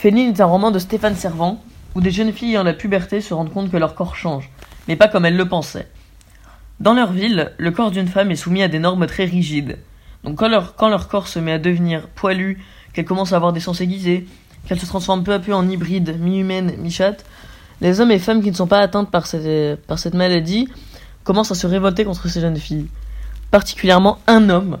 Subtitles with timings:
[0.00, 1.62] Féline est un roman de Stéphane Servant
[1.94, 4.48] où des jeunes filles en la puberté se rendent compte que leur corps change,
[4.88, 5.90] mais pas comme elles le pensaient.
[6.80, 9.76] Dans leur ville, le corps d'une femme est soumis à des normes très rigides.
[10.24, 13.82] Donc quand leur, corps se met à devenir poilu, qu'elles commencent à avoir des sens
[13.82, 14.26] aiguisés,
[14.66, 17.26] qu'elles se transforment peu à peu en hybrides, mi-humaines, mi-chattes,
[17.82, 20.66] les hommes et femmes qui ne sont pas atteintes par cette, par cette maladie
[21.24, 22.88] commencent à se révolter contre ces jeunes filles.
[23.50, 24.78] Particulièrement un homme,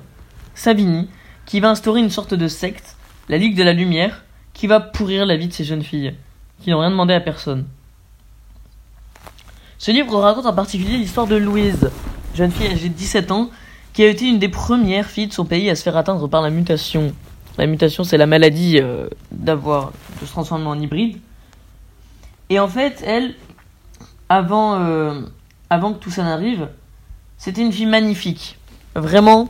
[0.54, 1.10] Savini,
[1.44, 2.96] qui va instaurer une sorte de secte,
[3.28, 4.22] la Ligue de la Lumière,
[4.54, 6.14] qui va pourrir la vie de ces jeunes filles,
[6.62, 7.66] qui n'ont rien demandé à personne.
[9.78, 11.90] Ce livre raconte en particulier l'histoire de Louise,
[12.34, 13.50] jeune fille âgée de 17 ans,
[13.92, 16.42] qui a été une des premières filles de son pays à se faire atteindre par
[16.42, 17.14] la mutation.
[17.58, 21.18] La mutation, c'est la maladie euh, d'avoir de se transformer en hybride.
[22.50, 23.34] Et en fait, elle,
[24.28, 25.22] avant, euh,
[25.70, 26.68] avant que tout ça n'arrive,
[27.38, 28.58] c'était une fille magnifique,
[28.94, 29.48] vraiment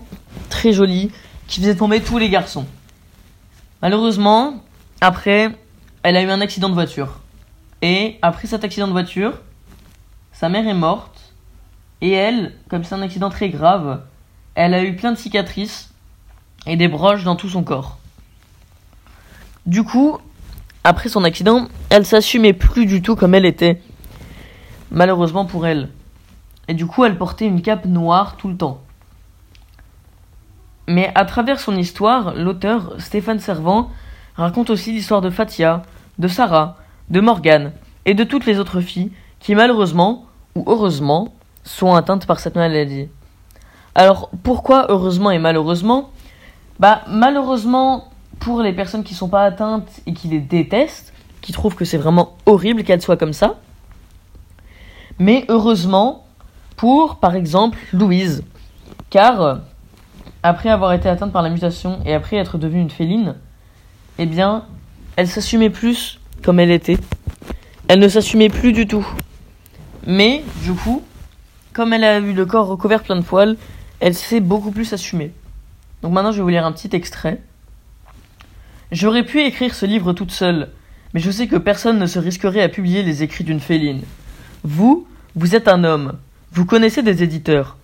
[0.48, 1.10] très jolie,
[1.48, 2.66] qui faisait tomber tous les garçons.
[3.82, 4.62] Malheureusement,
[5.00, 5.50] après,
[6.02, 7.20] elle a eu un accident de voiture.
[7.82, 9.32] Et après cet accident de voiture,
[10.33, 11.33] sa mère est morte.
[12.00, 14.02] Et elle, comme c'est un accident très grave,
[14.55, 15.91] elle a eu plein de cicatrices
[16.66, 17.98] et des broches dans tout son corps.
[19.66, 20.19] Du coup,
[20.84, 23.80] après son accident, elle s'assumait plus du tout comme elle était.
[24.91, 25.91] Malheureusement pour elle.
[26.69, 28.82] Et du coup, elle portait une cape noire tout le temps.
[30.88, 33.91] Mais à travers son histoire, l'auteur Stéphane Servant
[34.41, 35.83] raconte aussi l'histoire de Fatia,
[36.19, 36.77] de Sarah,
[37.10, 37.72] de Morgane
[38.06, 40.24] et de toutes les autres filles qui malheureusement
[40.55, 43.08] ou heureusement sont atteintes par cette maladie.
[43.94, 46.10] Alors pourquoi heureusement et malheureusement?
[46.78, 51.77] Bah malheureusement pour les personnes qui sont pas atteintes et qui les détestent, qui trouvent
[51.77, 53.56] que c'est vraiment horrible qu'elles soient comme ça.
[55.19, 56.25] Mais heureusement
[56.77, 58.42] pour par exemple Louise
[59.10, 59.58] car
[60.42, 63.34] après avoir été atteinte par la mutation et après être devenue une féline,
[64.22, 64.66] eh bien,
[65.16, 66.98] elle s'assumait plus comme elle était.
[67.88, 69.06] Elle ne s'assumait plus du tout.
[70.06, 71.02] Mais, du coup,
[71.72, 73.56] comme elle a eu le corps recouvert plein de poils,
[73.98, 75.32] elle s'est beaucoup plus assumée.
[76.03, 77.41] Donc maintenant, je vais vous lire un petit extrait.
[78.92, 80.69] J'aurais pu écrire ce livre toute seule,
[81.14, 84.03] mais je sais que personne ne se risquerait à publier les écrits d'une féline.
[84.64, 86.19] Vous, vous êtes un homme.
[86.53, 87.78] Vous connaissez des éditeurs.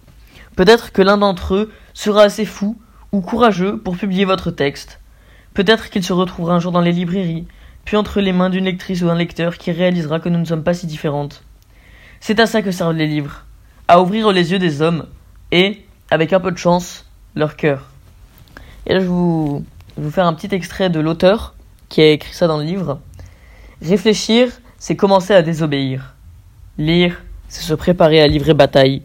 [0.54, 2.76] Peut-être que l'un d'entre eux sera assez fou
[3.12, 5.00] ou courageux pour publier votre texte.
[5.56, 7.47] Peut-être qu'il se retrouvera un jour dans les librairies,
[7.87, 10.62] puis entre les mains d'une lectrice ou d'un lecteur qui réalisera que nous ne sommes
[10.62, 11.44] pas si différentes.
[12.21, 13.47] C'est à ça que servent les livres,
[13.89, 15.06] à ouvrir les yeux des hommes
[15.53, 17.87] et, avec un peu de chance, leur cœur.
[18.87, 19.65] Et là, je vous,
[19.97, 21.55] je vous faire un petit extrait de l'auteur
[21.88, 23.00] qui a écrit ça dans le livre.
[23.81, 26.17] Réfléchir, c'est commencer à désobéir.
[26.77, 29.00] Lire, c'est se préparer à livrer bataille.